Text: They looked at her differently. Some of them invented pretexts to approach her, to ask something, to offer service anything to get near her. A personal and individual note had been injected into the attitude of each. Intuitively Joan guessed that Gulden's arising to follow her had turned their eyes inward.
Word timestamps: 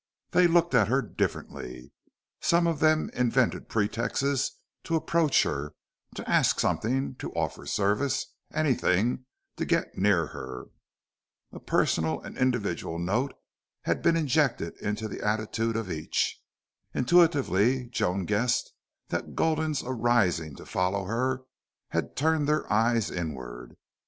They 0.31 0.47
looked 0.47 0.73
at 0.73 0.87
her 0.87 1.03
differently. 1.03 1.91
Some 2.39 2.65
of 2.65 2.79
them 2.79 3.11
invented 3.13 3.69
pretexts 3.69 4.57
to 4.85 4.95
approach 4.95 5.43
her, 5.43 5.75
to 6.15 6.27
ask 6.27 6.59
something, 6.59 7.13
to 7.17 7.31
offer 7.33 7.67
service 7.67 8.33
anything 8.51 9.25
to 9.57 9.63
get 9.65 9.95
near 9.99 10.25
her. 10.25 10.69
A 11.51 11.59
personal 11.59 12.19
and 12.19 12.35
individual 12.35 12.97
note 12.97 13.35
had 13.83 14.01
been 14.01 14.17
injected 14.17 14.75
into 14.81 15.07
the 15.07 15.21
attitude 15.21 15.75
of 15.75 15.91
each. 15.91 16.41
Intuitively 16.95 17.85
Joan 17.89 18.25
guessed 18.25 18.71
that 19.09 19.35
Gulden's 19.35 19.83
arising 19.85 20.55
to 20.55 20.65
follow 20.65 21.03
her 21.05 21.43
had 21.89 22.15
turned 22.15 22.47
their 22.49 22.65
eyes 22.73 23.11
inward. 23.11 23.77